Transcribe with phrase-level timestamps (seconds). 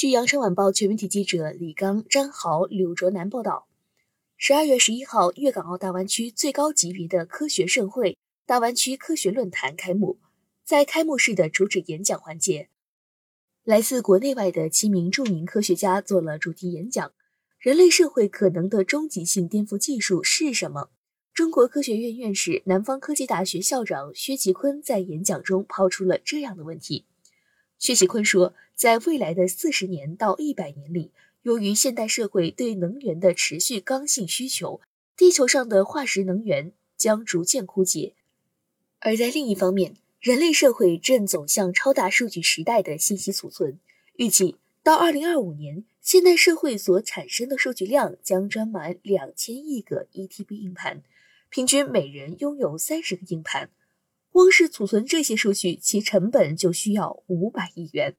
[0.00, 3.68] 据《羊城晚报》全媒体记者李刚、张豪、柳卓南报道，
[4.38, 8.16] 十二月十一号，粤港澳大湾区最高级别的科学盛会——
[8.46, 10.18] 大湾区科学论坛开幕。
[10.64, 12.70] 在开幕式的主旨演讲环节，
[13.62, 17.12] 来自国内外的七名著名科学家做了主题演讲。
[17.58, 20.88] 人类社会可能的终极性颠覆技术是什么？
[21.34, 27.04] 中国科学院院士、南方科技大学校长薛其坤在演讲中抛出了这样的问题。
[27.80, 34.82] 薛其坤说，在未来的四十年到一百年里，由于现代社会对能源的持续刚性需求，
[35.16, 38.12] 地球上的化石能源将逐渐枯竭；
[38.98, 43.80] 而在另一方面，人类社会正走向超大数据时代的信息储存。
[44.16, 51.02] 预计到二零二五年，现代社会所产生的数据量将装满两千亿个 ETB 硬盘，
[51.48, 53.70] 平均每人拥有三十个硬盘。
[54.32, 58.16] 光是储存这些数据，其成本就需要五百亿元。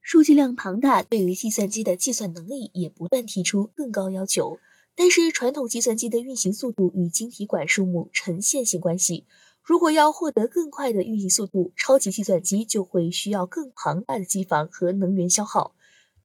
[0.00, 4.58] 数据量庞大，对于计算机的计算能力也不断提出更高要求。
[4.94, 9.26] 但是，传统计算机的运行速度与晶体管数目呈线性关系。
[9.62, 15.75] 如果要获得更快的运行速度，超级计算机就会需要更庞大的机房和能源消耗。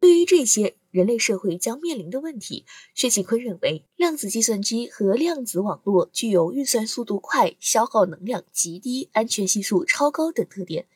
[0.02, 10.88] 对于这些人类社会将面临的问题，薛其坤认为，量子计算机和量子网络具有运算速度快、消耗能量极低、安全系数超高等特点，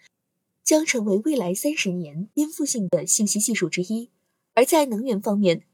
[0.64, 4.10] 将成为未来三十年颠覆性的信息技术之一。
[4.56, 5.68] 而在能源方面，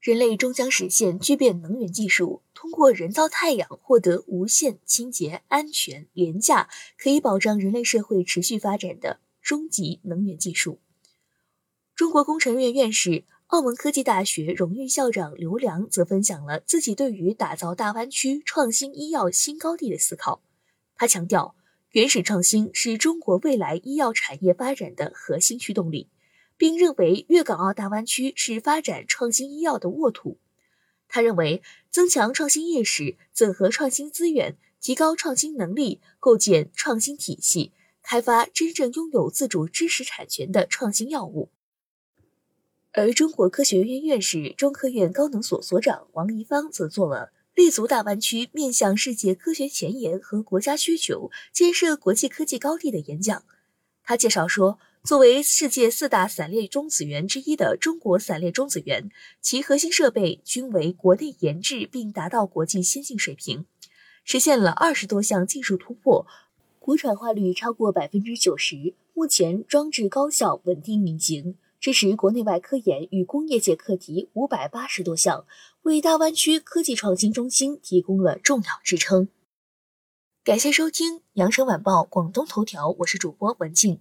[0.00, 10.78] 人类终将实现聚变能源技术，通过人造太阳获得无限、清洁、安全、廉价，可以保障人类社会持续发展的终极能源技术。
[11.96, 20.42] 中国工程院院士、澳门科技大学荣誉校长刘良则分享了自己对于打造大湾区创新医药新高地的思考。
[20.94, 21.56] 他强调，
[21.92, 26.10] 原始创新是中国未来医药产业发展的核心驱动力，
[26.58, 30.38] 并认为粤港澳大湾区是发展创新医药的沃土。
[31.08, 37.72] 他认为，增强创新意识、整合创新资源、提高创新能力、构建创新体系、
[38.02, 41.48] 开发真正拥有自主知识产权的创新药物。
[42.98, 53.44] 而中国科学院院士、中科院高能所所长王贻芳则做了立足大湾区、面向世界科学前沿和国家需求、建设国际科技高地的演讲。
[54.02, 59.10] 他介绍说，作为世界四大散列中子源之一的中国散列中子源，
[59.42, 63.66] 其核心设备均为国内研制并达到国际先进水平，
[64.24, 66.26] 实现了二十多项技术突破，
[66.78, 68.94] 国产化率超过百分之九十。
[69.12, 71.56] 目前装置高效、稳定、运行。
[71.86, 75.46] 支持国内外科研与工业界课题五百八十多项，
[75.82, 79.28] 为大湾区科技创新中心提供了重要支撑。
[80.42, 84.00] 感谢收听羊城晚报广东头条，我是主播文静。